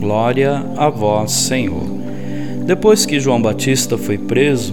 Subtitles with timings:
[0.00, 1.84] Glória a vós, Senhor.
[2.64, 4.72] Depois que João Batista foi preso,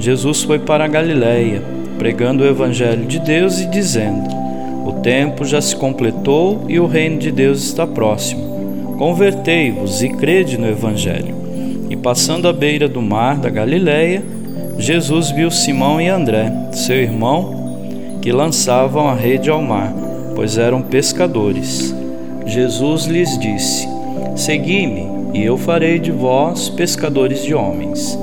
[0.00, 1.62] Jesus foi para a Galiléia,
[1.98, 4.30] pregando o Evangelho de Deus e dizendo:
[4.86, 8.96] O tempo já se completou e o reino de Deus está próximo.
[8.96, 11.34] Convertei-vos e crede no Evangelho.
[11.90, 14.22] E passando à beira do mar da Galiléia,
[14.78, 17.78] Jesus viu Simão e André, seu irmão,
[18.22, 19.92] que lançavam a rede ao mar,
[20.34, 21.94] pois eram pescadores.
[22.46, 23.91] Jesus lhes disse:
[24.36, 28.18] Segui-me, e eu farei de vós pescadores de homens.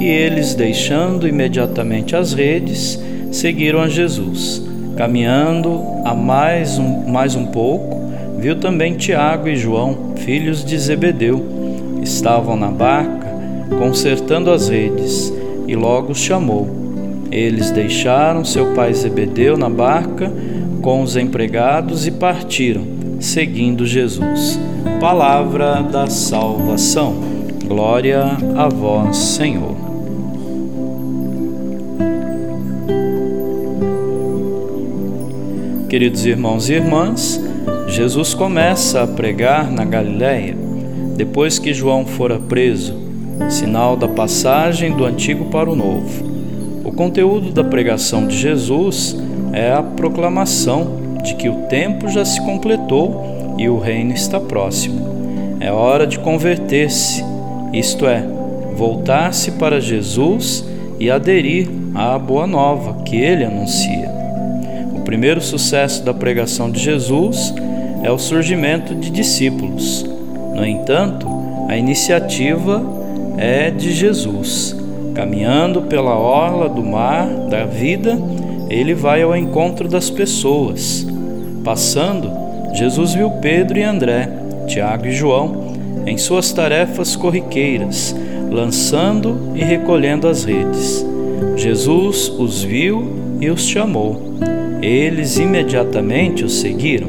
[0.00, 2.98] E eles, deixando imediatamente as redes,
[3.30, 4.62] seguiram a Jesus.
[4.96, 8.00] Caminhando a mais um, mais um pouco,
[8.38, 11.44] viu também Tiago e João, filhos de Zebedeu.
[12.02, 13.28] Estavam na barca,
[13.78, 15.32] consertando as redes,
[15.68, 16.68] e logo os chamou.
[17.30, 20.30] Eles deixaram seu pai Zebedeu na barca
[20.82, 22.82] com os empregados e partiram,
[23.22, 24.58] seguindo Jesus.
[25.00, 27.14] Palavra da salvação.
[27.64, 29.76] Glória a vós, Senhor.
[35.88, 37.40] Queridos irmãos e irmãs,
[37.86, 40.56] Jesus começa a pregar na Galiléia
[41.16, 42.94] depois que João fora preso,
[43.48, 46.24] sinal da passagem do antigo para o novo.
[46.84, 49.16] O conteúdo da pregação de Jesus
[49.52, 55.56] é a proclamação de que o tempo já se completou e o reino está próximo.
[55.60, 57.24] É hora de converter-se,
[57.72, 58.24] isto é,
[58.76, 60.64] voltar-se para Jesus
[60.98, 64.10] e aderir à boa nova que ele anuncia.
[64.94, 67.54] O primeiro sucesso da pregação de Jesus
[68.02, 70.04] é o surgimento de discípulos.
[70.54, 71.26] No entanto,
[71.68, 72.82] a iniciativa
[73.38, 74.76] é de Jesus.
[75.14, 78.18] Caminhando pela orla do mar da vida,
[78.68, 81.06] ele vai ao encontro das pessoas.
[81.64, 82.30] Passando,
[82.74, 84.28] Jesus viu Pedro e André,
[84.66, 85.72] Tiago e João
[86.06, 88.14] em suas tarefas corriqueiras,
[88.50, 91.04] lançando e recolhendo as redes.
[91.56, 94.36] Jesus os viu e os chamou.
[94.80, 97.08] Eles imediatamente o seguiram.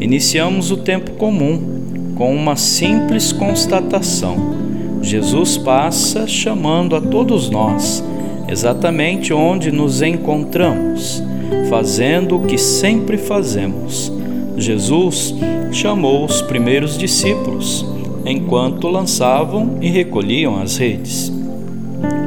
[0.00, 1.74] Iniciamos o tempo comum
[2.14, 4.54] com uma simples constatação.
[5.02, 8.02] Jesus passa chamando a todos nós,
[8.48, 11.22] exatamente onde nos encontramos,
[11.68, 14.12] fazendo o que sempre fazemos
[14.56, 15.34] Jesus
[15.72, 17.84] chamou os primeiros discípulos
[18.24, 21.32] enquanto lançavam e recolhiam as redes.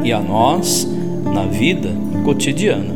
[0.04, 0.88] E a nós,
[1.24, 1.90] na vida
[2.24, 2.96] cotidiana.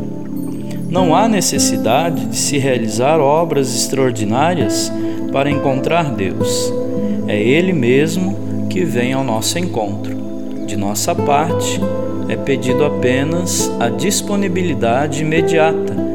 [0.88, 4.92] Não há necessidade de se realizar obras extraordinárias
[5.32, 6.72] para encontrar Deus.
[7.26, 10.14] É Ele mesmo que vem ao nosso encontro.
[10.66, 11.80] De nossa parte,
[12.28, 16.11] é pedido apenas a disponibilidade imediata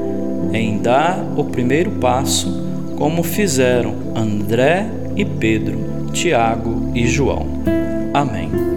[0.54, 2.66] em dar o primeiro passo
[2.98, 7.46] como fizeram André e Pedro, Tiago e João.
[8.14, 8.77] Amém.